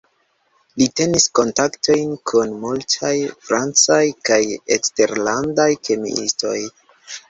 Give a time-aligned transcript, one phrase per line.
[0.81, 3.13] Li tenis kontaktojn kun multaj
[3.45, 4.43] francaj kaj
[4.81, 6.61] eksterlandaj kemiistoj.